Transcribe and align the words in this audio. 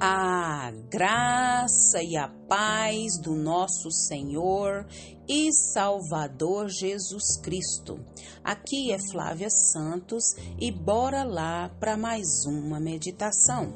A 0.00 0.70
graça 0.88 2.00
e 2.00 2.16
a 2.16 2.28
paz 2.28 3.18
do 3.20 3.34
nosso 3.34 3.90
Senhor 3.90 4.86
e 5.28 5.52
Salvador 5.52 6.68
Jesus 6.68 7.36
Cristo. 7.42 7.98
Aqui 8.44 8.92
é 8.92 8.98
Flávia 9.10 9.50
Santos 9.50 10.36
e 10.56 10.70
bora 10.70 11.24
lá 11.24 11.68
para 11.80 11.96
mais 11.96 12.46
uma 12.46 12.78
meditação. 12.78 13.72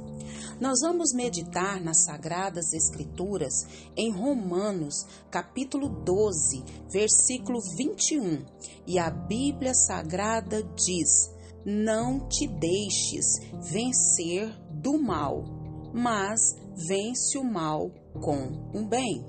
Nós 0.60 0.78
vamos 0.82 1.12
meditar 1.12 1.80
nas 1.80 2.04
Sagradas 2.04 2.72
Escrituras 2.72 3.66
em 3.96 4.12
Romanos, 4.12 5.04
capítulo 5.28 5.88
12, 5.88 6.62
versículo 6.88 7.58
21. 7.76 8.44
E 8.86 8.96
a 8.96 9.10
Bíblia 9.10 9.74
Sagrada 9.74 10.62
diz: 10.62 11.34
Não 11.66 12.28
te 12.28 12.46
deixes 12.46 13.26
vencer 13.72 14.56
do 14.70 14.96
mal 15.02 15.61
mas 15.92 16.40
vence 16.88 17.38
o 17.38 17.44
mal 17.44 17.90
com 18.20 18.78
o 18.78 18.86
bem. 18.86 19.24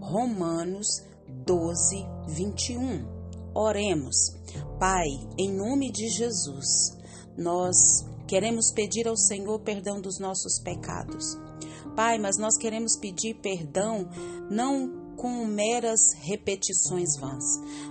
Romanos 0.00 0.86
12, 1.44 2.06
21. 2.28 3.52
Oremos. 3.54 4.16
Pai, 4.78 5.06
em 5.38 5.52
nome 5.52 5.90
de 5.90 6.08
Jesus, 6.08 6.96
nós 7.36 7.76
queremos 8.26 8.72
pedir 8.72 9.08
ao 9.08 9.16
Senhor 9.16 9.60
perdão 9.60 10.00
dos 10.00 10.18
nossos 10.18 10.60
pecados. 10.62 11.38
Pai, 11.94 12.18
mas 12.18 12.36
nós 12.38 12.58
queremos 12.58 12.96
pedir 12.96 13.34
perdão 13.40 14.08
não 14.50 15.05
com 15.16 15.44
meras 15.46 16.12
repetições 16.20 17.16
vãs, 17.16 17.44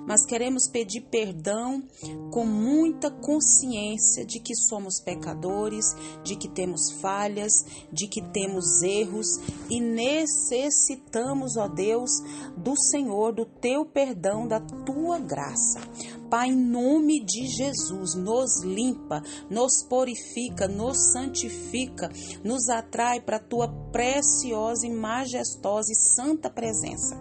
mas 0.06 0.26
queremos 0.26 0.68
pedir 0.68 1.02
perdão 1.02 1.84
com 2.32 2.46
muita 2.46 3.10
consciência 3.10 4.26
de 4.26 4.40
que 4.40 4.56
somos 4.56 5.00
pecadores, 5.00 5.86
de 6.24 6.36
que 6.36 6.48
temos 6.48 6.92
falhas, 7.02 7.66
de 7.92 8.08
que 8.08 8.22
temos 8.22 8.82
erros 8.82 9.28
e 9.70 9.80
necessitamos, 9.82 11.58
ó 11.58 11.68
Deus, 11.68 12.12
do 12.58 12.76
Senhor, 12.76 13.34
do 13.34 13.46
teu 13.46 13.86
perdão, 13.86 14.48
da 14.48 14.60
tua 14.60 15.20
graça. 15.20 15.80
Pai, 16.30 16.50
em 16.50 16.56
nome 16.56 17.24
de 17.24 17.48
Jesus, 17.48 18.16
nos 18.16 18.64
limpa, 18.64 19.22
nos 19.50 19.84
purifica, 19.84 20.68
nos 20.68 21.12
santifica, 21.12 22.10
nos 22.44 22.68
atrai 22.68 23.22
para 23.22 23.38
a 23.38 23.44
tua 23.44 23.68
preciosa 23.92 24.88
e 24.88 24.90
majestosa 24.92 25.92
e 25.92 25.96
santa 25.96 26.50
presença. 26.50 27.16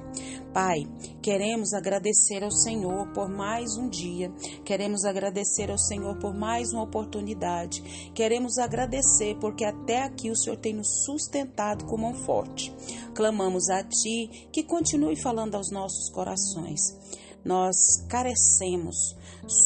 Pai, 0.54 0.86
queremos 1.20 1.74
agradecer 1.74 2.44
ao 2.44 2.50
Senhor 2.50 3.08
por 3.12 3.28
mais 3.28 3.76
um 3.76 3.88
dia, 3.88 4.32
queremos 4.64 5.04
agradecer 5.04 5.68
ao 5.68 5.76
Senhor 5.76 6.16
por 6.18 6.32
mais 6.32 6.72
uma 6.72 6.84
oportunidade, 6.84 8.10
queremos 8.14 8.56
agradecer 8.56 9.36
porque 9.40 9.64
até 9.64 10.02
aqui 10.02 10.30
o 10.30 10.36
Senhor 10.36 10.56
tem 10.56 10.72
nos 10.72 11.04
sustentado 11.04 11.84
com 11.86 11.98
mão 11.98 12.14
forte. 12.14 12.72
Clamamos 13.14 13.68
a 13.68 13.82
Ti 13.82 14.48
que 14.52 14.62
continue 14.62 15.16
falando 15.16 15.56
aos 15.56 15.72
nossos 15.72 16.08
corações 16.10 17.23
nós 17.44 17.76
carecemos, 18.08 19.16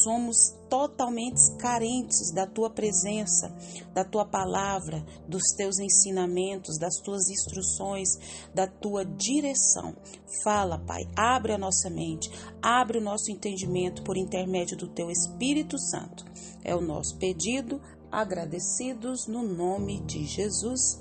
somos 0.03 0.53
totalmente 0.69 1.39
carentes 1.57 2.31
da 2.31 2.45
tua 2.45 2.69
presença, 2.69 3.51
da 3.93 4.03
tua 4.03 4.25
palavra, 4.25 5.03
dos 5.27 5.43
teus 5.55 5.79
ensinamentos, 5.79 6.77
das 6.77 6.95
tuas 6.97 7.29
instruções, 7.29 8.09
da 8.53 8.67
tua 8.67 9.05
direção. 9.05 9.95
Fala, 10.43 10.77
Pai, 10.77 11.03
abre 11.15 11.53
a 11.53 11.57
nossa 11.57 11.89
mente, 11.89 12.29
abre 12.61 12.97
o 12.97 13.03
nosso 13.03 13.31
entendimento 13.31 14.03
por 14.03 14.17
intermédio 14.17 14.77
do 14.77 14.87
teu 14.87 15.09
Espírito 15.09 15.77
Santo. 15.79 16.25
É 16.63 16.75
o 16.75 16.81
nosso 16.81 17.17
pedido, 17.17 17.81
agradecidos 18.11 19.27
no 19.27 19.43
nome 19.43 20.01
de 20.01 20.25
Jesus. 20.25 20.99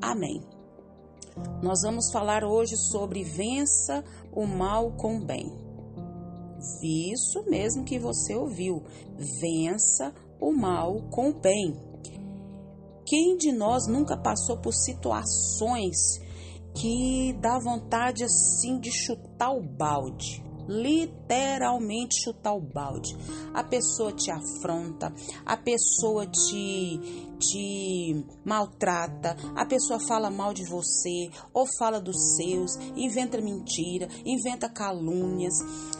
Amém. 0.00 0.42
Nós 1.62 1.82
vamos 1.82 2.10
falar 2.10 2.44
hoje 2.44 2.76
sobre 2.76 3.22
vença 3.22 4.04
o 4.32 4.46
mal 4.46 4.92
com 4.92 5.16
o 5.16 5.24
bem. 5.24 5.69
Isso 6.82 7.44
mesmo 7.48 7.84
que 7.84 7.98
você 7.98 8.34
ouviu. 8.34 8.82
Vença 9.40 10.14
o 10.40 10.52
mal 10.52 11.02
com 11.10 11.30
o 11.30 11.40
bem. 11.40 11.76
Quem 13.06 13.36
de 13.36 13.50
nós 13.52 13.86
nunca 13.86 14.16
passou 14.16 14.58
por 14.58 14.72
situações 14.72 15.96
que 16.74 17.32
dá 17.40 17.58
vontade 17.58 18.22
assim 18.22 18.78
de 18.78 18.90
chutar 18.92 19.50
o 19.50 19.62
balde? 19.62 20.44
Literalmente 20.70 22.22
chutar 22.22 22.54
o 22.54 22.60
balde. 22.60 23.16
A 23.52 23.64
pessoa 23.64 24.12
te 24.12 24.30
afronta, 24.30 25.12
a 25.44 25.56
pessoa 25.56 26.24
te, 26.26 27.00
te 27.38 28.24
maltrata, 28.44 29.36
a 29.56 29.66
pessoa 29.66 29.98
fala 30.06 30.30
mal 30.30 30.54
de 30.54 30.64
você 30.64 31.28
ou 31.52 31.66
fala 31.76 32.00
dos 32.00 32.36
seus, 32.36 32.76
inventa 32.96 33.40
mentira, 33.40 34.08
inventa 34.24 34.68
calúnias 34.68 35.54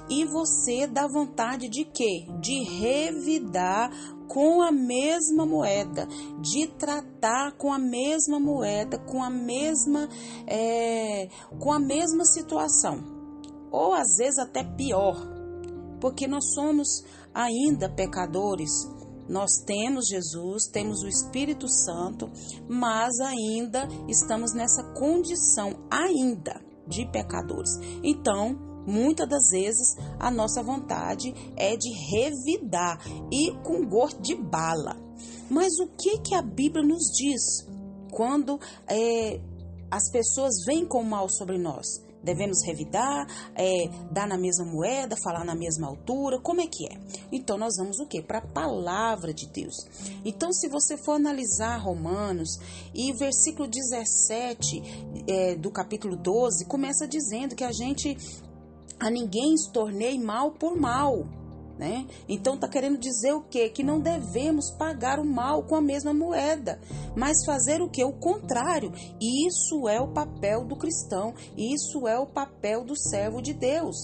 e 0.09 0.25
você 0.25 0.87
dá 0.87 1.09
vontade 1.09 1.69
de 1.69 1.85
quê? 1.85 2.27
De 2.41 2.63
revidar 2.63 3.91
com 4.29 4.63
a 4.63 4.71
mesma 4.71 5.45
moeda, 5.45 6.07
de 6.41 6.69
tratar 6.69 7.57
com 7.57 7.73
a 7.73 7.79
mesma 7.81 8.39
moeda, 8.39 8.97
com 8.97 9.21
a 9.21 9.29
mesma, 9.29 10.09
é, 10.47 11.29
com 11.59 11.73
a 11.73 11.81
mesma 11.81 12.25
situação 12.25 13.20
ou 13.71 13.93
às 13.95 14.17
vezes 14.17 14.39
até 14.39 14.65
pior, 14.65 15.17
porque 16.01 16.27
nós 16.27 16.53
somos 16.55 17.05
ainda 17.35 17.89
pecadores. 17.89 18.71
Nós 19.29 19.51
temos 19.65 20.09
Jesus, 20.09 20.67
temos 20.73 21.03
o 21.03 21.09
Espírito 21.09 21.69
Santo, 21.69 22.29
mas 22.69 23.21
ainda 23.21 23.87
estamos 24.09 24.53
nessa 24.53 24.83
condição 24.95 25.87
ainda 25.89 26.61
de 26.89 27.07
pecadores. 27.07 27.71
Então, 28.03 28.59
muitas 28.85 29.29
das 29.29 29.51
vezes 29.51 29.97
a 30.19 30.31
nossa 30.33 30.63
vontade 30.63 31.33
é 31.57 31.77
de 31.77 31.91
revidar 32.11 32.99
e 33.31 33.53
com 33.63 33.87
gosto 33.87 34.21
de 34.21 34.35
bala. 34.35 34.97
Mas 35.49 35.79
o 35.79 35.87
que 35.97 36.19
que 36.19 36.35
a 36.35 36.43
Bíblia 36.43 36.85
nos 36.85 37.05
diz 37.13 37.67
quando 38.11 38.59
é, 38.89 39.41
as 39.91 40.11
pessoas 40.11 40.65
vêm 40.67 40.85
com 40.85 41.05
mal 41.05 41.29
sobre 41.29 41.57
nós? 41.57 42.10
Devemos 42.23 42.63
revidar, 42.65 43.27
é, 43.55 43.89
dar 44.11 44.27
na 44.27 44.37
mesma 44.37 44.65
moeda, 44.65 45.17
falar 45.23 45.45
na 45.45 45.55
mesma 45.55 45.87
altura, 45.87 46.39
como 46.41 46.61
é 46.61 46.67
que 46.67 46.87
é? 46.87 46.97
Então 47.33 47.57
nós 47.57 47.77
vamos 47.79 47.99
o 47.99 48.07
quê? 48.07 48.23
Para 48.23 48.39
a 48.39 48.47
palavra 48.47 49.33
de 49.33 49.47
Deus. 49.47 49.75
Então, 50.25 50.53
se 50.53 50.69
você 50.69 50.97
for 50.97 51.13
analisar 51.13 51.79
Romanos 51.79 52.59
e 52.95 53.13
versículo 53.13 53.69
17 53.69 54.83
é, 55.27 55.55
do 55.55 55.71
capítulo 55.71 56.17
12, 56.17 56.67
começa 56.67 57.07
dizendo 57.07 57.55
que 57.55 57.65
a 57.65 57.73
gente 57.73 58.17
a 58.99 59.11
ninguém 59.11 59.55
tornei 59.73 60.19
mal 60.19 60.51
por 60.53 60.77
mal 60.79 61.27
né? 61.81 62.07
Então 62.29 62.57
está 62.57 62.69
querendo 62.69 62.99
dizer 62.99 63.33
o 63.33 63.41
quê? 63.41 63.71
Que 63.71 63.83
não 63.83 63.99
devemos 63.99 64.71
pagar 64.71 65.19
o 65.19 65.25
mal 65.25 65.63
com 65.63 65.75
a 65.75 65.81
mesma 65.81 66.13
moeda, 66.13 66.79
mas 67.17 67.43
fazer 67.47 67.81
o 67.81 67.89
que? 67.89 68.05
O 68.05 68.13
contrário. 68.13 68.93
Isso 69.19 69.89
é 69.89 69.99
o 69.99 70.09
papel 70.09 70.67
do 70.67 70.77
cristão, 70.77 71.33
isso 71.57 72.07
é 72.07 72.19
o 72.19 72.27
papel 72.27 72.85
do 72.85 72.95
servo 72.95 73.41
de 73.41 73.55
Deus. 73.55 73.97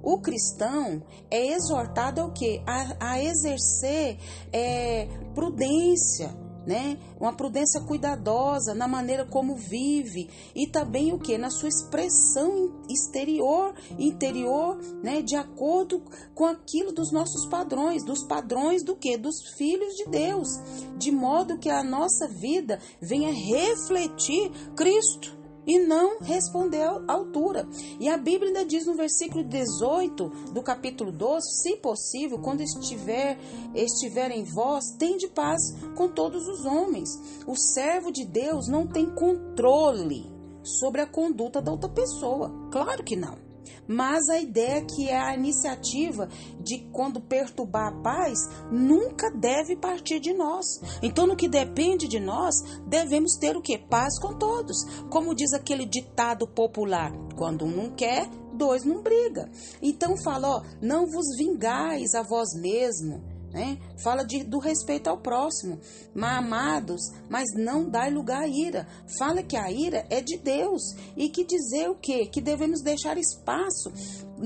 O 0.00 0.20
cristão 0.20 1.02
é 1.28 1.48
exortado 1.48 2.20
ao 2.20 2.30
quê? 2.30 2.62
A, 2.64 3.14
a 3.14 3.20
exercer 3.20 4.18
é, 4.52 5.08
prudência, 5.34 6.30
né? 6.66 6.98
Uma 7.20 7.32
prudência 7.32 7.80
cuidadosa 7.80 8.74
na 8.74 8.88
maneira 8.88 9.24
como 9.24 9.54
vive 9.54 10.28
e 10.54 10.66
também 10.66 11.12
o 11.12 11.18
que 11.18 11.38
na 11.38 11.50
sua 11.50 11.68
expressão 11.68 12.82
exterior, 12.90 13.74
interior, 13.98 14.76
né? 15.02 15.22
De 15.22 15.36
acordo 15.36 16.02
com 16.34 16.44
aquilo 16.44 16.92
dos 16.92 17.12
nossos 17.12 17.46
padrões, 17.46 18.04
dos 18.04 18.24
padrões 18.24 18.82
do 18.82 18.96
que 18.96 19.16
dos 19.16 19.36
filhos 19.56 19.94
de 19.94 20.06
Deus, 20.06 20.48
de 20.98 21.10
modo 21.10 21.58
que 21.58 21.70
a 21.70 21.84
nossa 21.84 22.26
vida 22.26 22.80
venha 23.00 23.32
refletir 23.32 24.50
Cristo 24.74 25.35
e 25.66 25.78
não 25.78 26.20
respondeu 26.20 27.02
à 27.08 27.12
altura. 27.12 27.68
E 27.98 28.08
a 28.08 28.16
Bíblia 28.16 28.48
ainda 28.48 28.64
diz 28.64 28.86
no 28.86 28.94
versículo 28.94 29.42
18 29.44 30.28
do 30.52 30.62
capítulo 30.62 31.10
12: 31.10 31.62
se 31.62 31.76
possível, 31.76 32.38
quando 32.38 32.60
estiver, 32.60 33.38
estiver 33.74 34.30
em 34.30 34.44
vós, 34.44 34.84
tende 34.98 35.28
paz 35.28 35.60
com 35.96 36.08
todos 36.08 36.46
os 36.46 36.64
homens. 36.64 37.10
O 37.46 37.56
servo 37.56 38.12
de 38.12 38.24
Deus 38.24 38.68
não 38.68 38.86
tem 38.86 39.06
controle 39.14 40.30
sobre 40.62 41.00
a 41.00 41.06
conduta 41.06 41.60
da 41.60 41.70
outra 41.70 41.88
pessoa. 41.88 42.50
Claro 42.70 43.02
que 43.04 43.16
não. 43.16 43.45
Mas 43.86 44.28
a 44.28 44.38
ideia 44.38 44.84
que 44.84 45.08
é 45.08 45.18
a 45.18 45.34
iniciativa 45.34 46.28
de 46.60 46.78
quando 46.92 47.20
perturbar 47.20 47.88
a 47.88 48.02
paz 48.02 48.38
nunca 48.70 49.30
deve 49.30 49.76
partir 49.76 50.20
de 50.20 50.32
nós. 50.32 50.66
Então, 51.02 51.26
no 51.26 51.36
que 51.36 51.48
depende 51.48 52.08
de 52.08 52.18
nós, 52.18 52.54
devemos 52.86 53.36
ter 53.36 53.56
o 53.56 53.62
que? 53.62 53.78
Paz 53.78 54.18
com 54.18 54.34
todos. 54.34 54.76
Como 55.10 55.34
diz 55.34 55.52
aquele 55.52 55.86
ditado 55.86 56.46
popular: 56.46 57.12
quando 57.36 57.64
um 57.64 57.70
não 57.70 57.90
quer, 57.90 58.28
dois 58.52 58.84
não 58.84 59.02
briga. 59.02 59.50
Então 59.82 60.16
fala, 60.16 60.48
ó, 60.48 60.62
não 60.80 61.06
vos 61.06 61.36
vingais 61.36 62.14
a 62.14 62.22
vós 62.22 62.48
mesmo 62.54 63.35
né? 63.56 63.78
Fala 64.04 64.22
de, 64.22 64.44
do 64.44 64.58
respeito 64.58 65.08
ao 65.08 65.16
próximo. 65.16 65.80
Mas, 66.14 66.36
amados, 66.36 67.00
mas 67.26 67.46
não 67.56 67.88
dá 67.88 68.06
lugar 68.06 68.42
à 68.42 68.46
ira. 68.46 68.86
Fala 69.18 69.42
que 69.42 69.56
a 69.56 69.72
ira 69.72 70.06
é 70.10 70.20
de 70.20 70.36
Deus. 70.36 70.82
E 71.16 71.30
que 71.30 71.42
dizer 71.42 71.88
o 71.88 71.94
quê? 71.94 72.26
Que 72.26 72.42
devemos 72.42 72.82
deixar 72.82 73.16
espaço. 73.16 73.90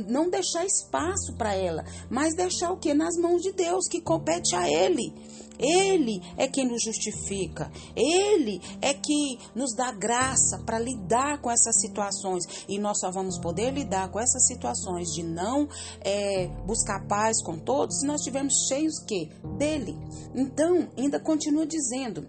Não 0.08 0.30
deixar 0.30 0.64
espaço 0.64 1.34
para 1.36 1.52
ela, 1.56 1.84
mas 2.08 2.36
deixar 2.36 2.70
o 2.70 2.76
quê? 2.76 2.94
Nas 2.94 3.16
mãos 3.16 3.42
de 3.42 3.50
Deus, 3.50 3.88
que 3.90 4.00
compete 4.00 4.54
a 4.54 4.70
Ele. 4.70 5.12
Ele 5.60 6.22
é 6.38 6.48
quem 6.48 6.66
nos 6.66 6.82
justifica. 6.82 7.70
Ele 7.94 8.60
é 8.80 8.94
que 8.94 9.38
nos 9.54 9.74
dá 9.74 9.92
graça 9.92 10.58
para 10.64 10.78
lidar 10.78 11.40
com 11.40 11.50
essas 11.50 11.78
situações. 11.80 12.44
E 12.66 12.78
nós 12.78 12.98
só 12.98 13.10
vamos 13.10 13.38
poder 13.38 13.72
lidar 13.72 14.10
com 14.10 14.18
essas 14.18 14.46
situações 14.46 15.12
de 15.12 15.22
não 15.22 15.68
é, 16.00 16.48
buscar 16.66 17.06
paz 17.06 17.42
com 17.42 17.58
todos 17.58 18.00
se 18.00 18.06
nós 18.06 18.20
estivermos 18.20 18.66
cheios 18.66 18.98
que 19.00 19.30
dele. 19.58 19.96
Então, 20.34 20.88
ainda 20.96 21.20
continua 21.20 21.66
dizendo 21.66 22.26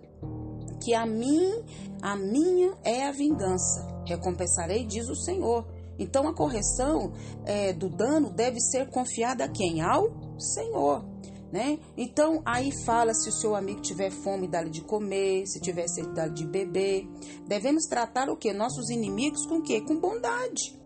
que 0.84 0.94
a 0.94 1.06
mim, 1.06 1.64
a 2.02 2.16
minha 2.18 2.74
é 2.84 3.08
a 3.08 3.12
vingança. 3.12 3.88
Recompensarei, 4.06 4.86
diz 4.86 5.08
o 5.08 5.16
Senhor. 5.16 5.66
Então 5.98 6.28
a 6.28 6.34
correção 6.34 7.14
é, 7.46 7.72
do 7.72 7.88
dano 7.88 8.32
deve 8.32 8.60
ser 8.60 8.90
confiada 8.90 9.46
a 9.46 9.48
quem? 9.48 9.82
Ao 9.82 10.10
Senhor 10.40 11.11
né? 11.52 11.80
Então 11.98 12.42
aí 12.46 12.72
fala 12.86 13.14
se 13.14 13.30
o 13.30 13.32
seu 13.32 13.56
amigo 13.56 13.82
tiver 13.82 14.12
fome, 14.12 14.48
dá-lhe 14.48 14.70
de 14.70 14.82
comer, 14.82 15.46
se 15.46 15.60
tiver 15.60 15.88
sede, 15.88 16.14
dá-lhe 16.14 16.34
de 16.34 16.46
beber. 16.46 17.08
Devemos 17.46 17.86
tratar 17.86 18.30
o 18.30 18.38
que? 18.38 18.54
Nossos 18.54 18.90
inimigos 18.90 19.46
com 19.46 19.58
o 19.58 19.62
quê? 19.62 19.82
Com 19.82 20.00
bondade. 20.00 20.81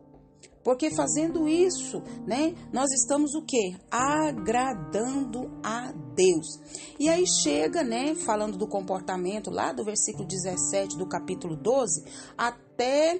Porque 0.65 0.89
fazendo 0.89 1.47
isso, 1.47 2.01
né, 2.25 2.55
nós 2.73 2.91
estamos 2.91 3.35
o 3.35 3.43
quê? 3.43 3.75
Agradando 3.91 5.51
a 5.63 5.91
Deus. 6.15 6.59
E 6.99 7.07
aí 7.07 7.23
chega, 7.43 7.83
né, 7.83 8.15
falando 8.15 8.57
do 8.57 8.67
comportamento 8.67 9.51
lá 9.51 9.71
do 9.71 9.85
versículo 9.85 10.27
17 10.27 10.97
do 10.97 11.07
capítulo 11.07 11.55
12, 11.55 12.03
até 12.35 13.19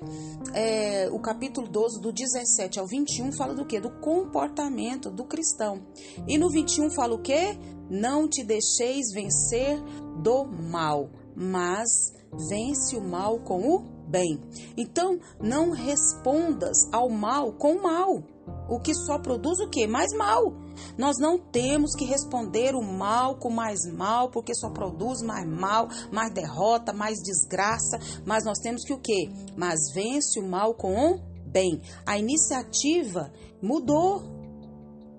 é, 0.55 1.07
o 1.11 1.19
capítulo 1.19 1.67
12, 1.67 2.01
do 2.01 2.11
17 2.11 2.79
ao 2.79 2.87
21, 2.87 3.31
fala 3.33 3.53
do 3.53 3.63
quê? 3.63 3.79
Do 3.79 3.91
comportamento 3.99 5.11
do 5.11 5.23
cristão. 5.23 5.85
E 6.27 6.39
no 6.39 6.49
21 6.49 6.89
fala 6.89 7.13
o 7.13 7.21
quê? 7.21 7.59
Não 7.87 8.27
te 8.27 8.43
deixeis 8.43 9.13
vencer 9.13 9.79
do 10.23 10.45
mal, 10.45 11.11
mas 11.35 12.11
vence 12.49 12.97
o 12.97 13.01
mal 13.01 13.37
com 13.39 13.69
o 13.69 13.94
bem. 14.15 14.39
Então, 14.77 15.19
não 15.41 15.71
respondas 15.71 16.87
ao 16.93 17.09
mal 17.09 17.51
com 17.51 17.81
mal, 17.81 18.23
o 18.69 18.79
que 18.79 18.93
só 18.93 19.19
produz 19.19 19.59
o 19.59 19.69
que? 19.69 19.85
Mais 19.85 20.13
mal. 20.13 20.53
Nós 20.97 21.17
não 21.19 21.37
temos 21.37 21.93
que 21.95 22.05
responder 22.05 22.75
o 22.75 22.81
mal 22.81 23.37
com 23.37 23.49
mais 23.49 23.79
mal, 23.91 24.29
porque 24.29 24.55
só 24.55 24.69
produz 24.69 25.21
mais 25.21 25.45
mal, 25.45 25.89
mais 26.13 26.31
derrota, 26.31 26.93
mais 26.93 27.17
desgraça, 27.21 27.99
mas 28.25 28.45
nós 28.45 28.59
temos 28.59 28.83
que 28.85 28.93
o 28.93 28.99
que? 28.99 29.29
Mas 29.57 29.91
vence 29.93 30.39
o 30.39 30.47
mal 30.47 30.73
com 30.73 30.95
o 30.95 31.19
bem. 31.45 31.81
A 32.05 32.17
iniciativa 32.17 33.31
mudou. 33.61 34.33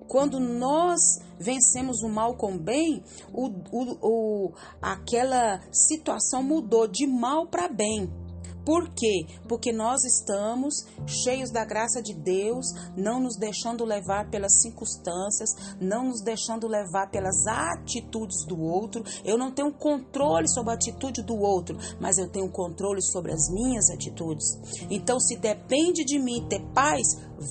Quando 0.08 0.38
nós 0.38 1.00
vencemos 1.36 2.00
o 2.02 2.08
mal 2.08 2.36
com 2.36 2.56
bem, 2.56 3.02
o, 3.32 3.48
o, 3.72 3.98
o, 4.00 4.52
aquela 4.80 5.60
situação 5.72 6.44
mudou 6.44 6.86
de 6.86 7.08
mal 7.08 7.48
para 7.48 7.68
bem. 7.68 8.08
Por 8.66 8.88
quê? 8.88 9.24
Porque 9.48 9.72
nós 9.72 10.02
estamos 10.02 10.84
cheios 11.06 11.52
da 11.52 11.64
graça 11.64 12.02
de 12.02 12.12
Deus, 12.12 12.66
não 12.96 13.20
nos 13.20 13.36
deixando 13.36 13.84
levar 13.84 14.28
pelas 14.28 14.60
circunstâncias, 14.60 15.50
não 15.80 16.06
nos 16.06 16.20
deixando 16.20 16.66
levar 16.66 17.08
pelas 17.08 17.46
atitudes 17.46 18.44
do 18.44 18.60
outro. 18.60 19.04
Eu 19.24 19.38
não 19.38 19.52
tenho 19.52 19.72
controle 19.72 20.48
sobre 20.48 20.72
a 20.72 20.74
atitude 20.74 21.22
do 21.22 21.36
outro, 21.36 21.78
mas 22.00 22.18
eu 22.18 22.28
tenho 22.28 22.50
controle 22.50 23.00
sobre 23.00 23.32
as 23.32 23.48
minhas 23.52 23.88
atitudes. 23.88 24.58
Então, 24.90 25.20
se 25.20 25.36
depende 25.36 26.04
de 26.04 26.18
mim 26.18 26.44
ter 26.48 26.60
paz, 26.74 27.06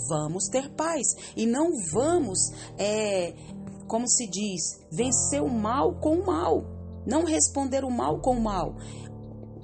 vamos 0.09 0.49
ter 0.49 0.69
paz 0.75 1.07
e 1.37 1.45
não 1.45 1.69
vamos, 1.93 2.39
é, 2.77 3.33
como 3.87 4.05
se 4.05 4.27
diz, 4.27 4.81
vencer 4.91 5.41
o 5.41 5.49
mal 5.49 5.95
com 5.95 6.17
o 6.19 6.25
mal. 6.25 6.75
Não 7.07 7.23
responder 7.23 7.85
o 7.85 7.91
mal 7.91 8.19
com 8.19 8.31
o 8.31 8.41
mal 8.41 8.75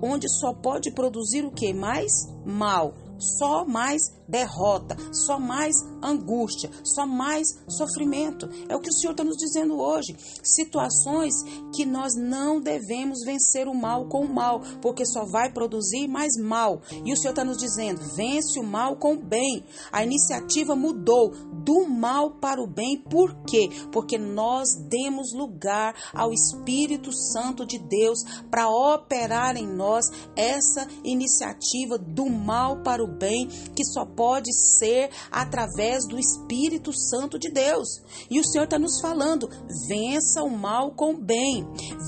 onde 0.01 0.27
só 0.29 0.53
pode 0.53 0.91
produzir 0.91 1.45
o 1.45 1.51
que? 1.51 1.73
Mais 1.73 2.11
mal 2.45 2.93
só 3.21 3.63
mais 3.65 4.01
derrota, 4.31 4.95
só 5.11 5.37
mais 5.37 5.75
angústia, 6.01 6.71
só 6.83 7.05
mais 7.05 7.45
sofrimento. 7.67 8.49
É 8.69 8.75
o 8.75 8.79
que 8.79 8.89
o 8.89 8.93
Senhor 8.93 9.11
está 9.11 9.23
nos 9.23 9.35
dizendo 9.35 9.77
hoje. 9.77 10.15
Situações 10.41 11.33
que 11.75 11.85
nós 11.85 12.15
não 12.15 12.61
devemos 12.61 13.19
vencer 13.25 13.67
o 13.67 13.75
mal 13.75 14.07
com 14.07 14.25
o 14.25 14.33
mal, 14.33 14.61
porque 14.81 15.05
só 15.05 15.25
vai 15.25 15.51
produzir 15.51 16.07
mais 16.07 16.37
mal. 16.37 16.81
E 17.05 17.11
o 17.11 17.17
Senhor 17.17 17.31
está 17.31 17.43
nos 17.43 17.57
dizendo: 17.57 18.01
vence 18.15 18.59
o 18.59 18.63
mal 18.63 18.95
com 18.95 19.13
o 19.13 19.21
bem. 19.21 19.63
A 19.91 20.03
iniciativa 20.03 20.75
mudou 20.75 21.31
do 21.63 21.87
mal 21.87 22.31
para 22.31 22.61
o 22.61 22.67
bem. 22.67 22.97
Por 22.97 23.35
quê? 23.43 23.69
Porque 23.91 24.17
nós 24.17 24.69
demos 24.89 25.33
lugar 25.33 25.93
ao 26.13 26.31
Espírito 26.31 27.11
Santo 27.11 27.65
de 27.65 27.77
Deus 27.77 28.19
para 28.49 28.69
operar 28.69 29.57
em 29.57 29.67
nós 29.67 30.05
essa 30.35 30.87
iniciativa 31.03 31.97
do 31.97 32.29
mal 32.29 32.81
para 32.81 33.03
o 33.03 33.07
bem, 33.07 33.47
que 33.75 33.83
só 33.83 34.05
pode 34.05 34.20
ser 34.53 35.09
através 35.31 36.05
do 36.07 36.17
Espírito 36.17 36.91
Santo 36.93 37.39
de 37.39 37.51
Deus. 37.51 37.87
E 38.29 38.39
o 38.39 38.43
Senhor 38.45 38.65
está 38.65 38.77
nos 38.77 38.99
falando: 39.01 39.49
vença 39.87 40.43
o 40.43 40.49
mal 40.49 40.91
com 40.91 41.13
o 41.13 41.17
bem, 41.17 41.65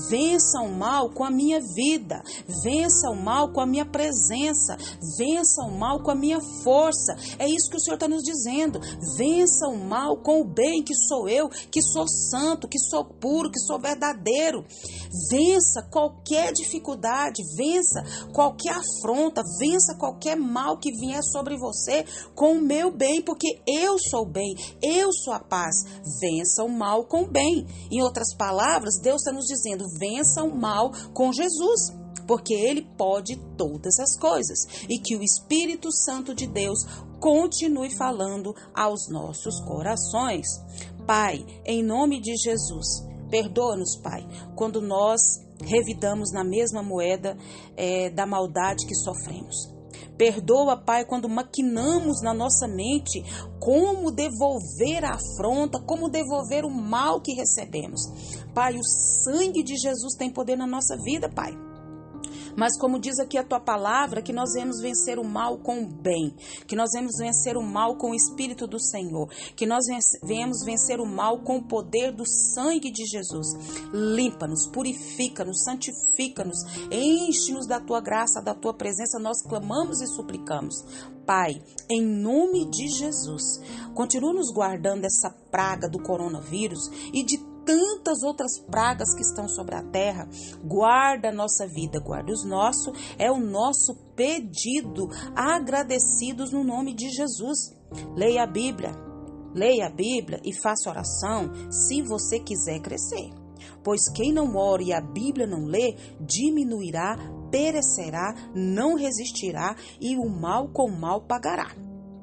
vença 0.08 0.60
o 0.60 0.70
mal 0.70 1.10
com 1.10 1.24
a 1.24 1.30
minha 1.30 1.60
vida, 1.60 2.22
vença 2.62 3.10
o 3.10 3.16
mal 3.16 3.52
com 3.52 3.60
a 3.60 3.66
minha 3.66 3.84
presença, 3.84 4.76
vença 5.18 5.62
o 5.62 5.78
mal 5.78 6.02
com 6.02 6.10
a 6.10 6.14
minha 6.14 6.40
força. 6.62 7.16
É 7.38 7.48
isso 7.48 7.70
que 7.70 7.76
o 7.76 7.80
Senhor 7.80 7.96
está 7.96 8.08
nos 8.08 8.22
dizendo. 8.22 8.80
Vença 9.16 9.66
o 9.68 9.76
mal 9.76 10.16
com 10.16 10.40
o 10.40 10.44
bem, 10.44 10.82
que 10.82 10.94
sou 10.94 11.28
eu, 11.28 11.48
que 11.48 11.82
sou 11.82 12.06
santo, 12.08 12.68
que 12.68 12.78
sou 12.78 13.04
puro, 13.04 13.50
que 13.50 13.58
sou 13.60 13.78
verdadeiro. 13.78 14.64
Vença 15.30 15.82
qualquer 15.90 16.52
dificuldade, 16.52 17.42
vença 17.56 18.02
qualquer 18.32 18.74
afronta, 18.74 19.42
vença 19.58 19.94
qualquer 19.94 20.36
mal 20.36 20.78
que 20.78 20.90
vier 20.92 21.22
sobre 21.22 21.56
você 21.56 22.04
com 22.34 22.52
o 22.52 22.60
meu 22.60 22.90
bem, 22.90 23.22
porque 23.22 23.60
eu 23.66 23.98
sou 23.98 24.26
bem, 24.26 24.54
eu 24.82 25.12
sou 25.12 25.32
a 25.32 25.40
paz. 25.40 25.74
Vença 26.20 26.64
o 26.64 26.68
mal 26.68 27.04
com 27.04 27.22
o 27.22 27.30
bem. 27.30 27.66
Em 27.90 28.02
outras 28.02 28.34
palavras, 28.36 28.98
Deus 29.00 29.22
está 29.22 29.32
nos 29.32 29.46
dizendo: 29.46 29.84
vença 29.98 30.42
o 30.42 30.54
mal 30.54 30.90
com 31.12 31.32
Jesus 31.32 31.92
porque 32.26 32.54
Ele 32.54 32.82
pode 32.96 33.36
todas 33.56 33.98
as 33.98 34.18
coisas 34.18 34.58
e 34.88 34.98
que 34.98 35.16
o 35.16 35.22
Espírito 35.22 35.92
Santo 35.92 36.34
de 36.34 36.46
Deus 36.46 36.78
continue 37.20 37.94
falando 37.94 38.54
aos 38.74 39.08
nossos 39.08 39.60
corações. 39.60 40.46
Pai, 41.06 41.44
em 41.64 41.82
nome 41.82 42.20
de 42.20 42.34
Jesus, 42.36 43.04
perdoa-nos, 43.30 43.96
Pai, 43.96 44.26
quando 44.54 44.80
nós 44.80 45.20
revidamos 45.62 46.32
na 46.32 46.44
mesma 46.44 46.82
moeda 46.82 47.36
é, 47.76 48.10
da 48.10 48.26
maldade 48.26 48.86
que 48.86 48.94
sofremos. 48.94 49.72
Perdoa, 50.16 50.76
Pai, 50.76 51.04
quando 51.04 51.28
maquinamos 51.28 52.22
na 52.22 52.32
nossa 52.32 52.68
mente 52.68 53.22
como 53.58 54.12
devolver 54.12 55.04
a 55.04 55.16
afronta, 55.16 55.80
como 55.80 56.08
devolver 56.08 56.64
o 56.64 56.70
mal 56.70 57.20
que 57.20 57.34
recebemos. 57.34 58.00
Pai, 58.54 58.76
o 58.76 58.84
sangue 58.84 59.64
de 59.64 59.76
Jesus 59.76 60.14
tem 60.16 60.32
poder 60.32 60.56
na 60.56 60.66
nossa 60.66 60.96
vida, 61.02 61.28
Pai. 61.28 61.63
Mas 62.56 62.78
como 62.78 62.98
diz 62.98 63.18
aqui 63.18 63.36
a 63.36 63.44
tua 63.44 63.60
palavra, 63.60 64.22
que 64.22 64.32
nós 64.32 64.50
vamos 64.54 64.80
vencer 64.80 65.18
o 65.18 65.24
mal 65.24 65.58
com 65.58 65.82
o 65.82 65.86
bem, 65.86 66.34
que 66.66 66.76
nós 66.76 66.90
vamos 66.94 67.16
vencer 67.18 67.56
o 67.56 67.62
mal 67.62 67.96
com 67.96 68.10
o 68.10 68.14
Espírito 68.14 68.66
do 68.66 68.80
Senhor, 68.80 69.28
que 69.56 69.66
nós 69.66 69.84
vamos 70.22 70.64
vencer 70.64 71.00
o 71.00 71.06
mal 71.06 71.40
com 71.40 71.58
o 71.58 71.66
poder 71.66 72.12
do 72.12 72.24
sangue 72.26 72.90
de 72.90 73.04
Jesus. 73.06 73.46
Limpa-nos, 73.92 74.66
purifica-nos, 74.68 75.62
santifica-nos, 75.64 76.58
enche-nos 76.90 77.66
da 77.66 77.80
tua 77.80 78.00
graça, 78.00 78.42
da 78.42 78.54
tua 78.54 78.74
presença. 78.74 79.18
Nós 79.18 79.42
clamamos 79.42 80.00
e 80.00 80.06
suplicamos. 80.06 80.84
Pai, 81.26 81.62
em 81.90 82.02
nome 82.02 82.68
de 82.68 82.88
Jesus, 82.88 83.60
continua 83.94 84.32
nos 84.32 84.52
guardando 84.52 85.04
essa 85.04 85.30
praga 85.50 85.88
do 85.88 86.02
coronavírus 86.02 86.90
e 87.12 87.24
de 87.24 87.53
tantas 87.64 88.22
outras 88.22 88.58
pragas 88.58 89.14
que 89.14 89.22
estão 89.22 89.48
sobre 89.48 89.74
a 89.74 89.82
terra. 89.82 90.28
Guarda 90.64 91.28
a 91.28 91.32
nossa 91.32 91.66
vida, 91.66 92.00
guarda 92.00 92.32
os 92.32 92.44
nossos, 92.44 92.92
é 93.18 93.30
o 93.30 93.38
nosso 93.38 93.94
pedido, 94.14 95.08
agradecidos 95.34 96.52
no 96.52 96.62
nome 96.62 96.94
de 96.94 97.10
Jesus. 97.10 97.74
Leia 98.14 98.44
a 98.44 98.46
Bíblia, 98.46 98.92
leia 99.54 99.86
a 99.86 99.90
Bíblia 99.90 100.40
e 100.44 100.52
faça 100.52 100.90
oração 100.90 101.50
se 101.70 102.02
você 102.02 102.40
quiser 102.40 102.80
crescer. 102.80 103.30
Pois 103.82 104.08
quem 104.10 104.32
não 104.32 104.56
ora 104.56 104.82
e 104.82 104.92
a 104.92 105.00
Bíblia 105.00 105.46
não 105.46 105.64
lê, 105.64 105.96
diminuirá, 106.20 107.16
perecerá, 107.50 108.34
não 108.54 108.94
resistirá 108.94 109.76
e 110.00 110.16
o 110.16 110.28
mal 110.28 110.68
com 110.68 110.90
mal 110.90 111.22
pagará. 111.22 111.74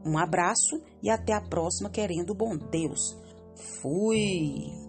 Um 0.03 0.17
abraço 0.17 0.81
e 1.01 1.09
até 1.09 1.33
a 1.33 1.41
próxima, 1.41 1.89
querendo 1.89 2.33
bom 2.33 2.57
Deus. 2.57 3.15
Fui! 3.81 4.80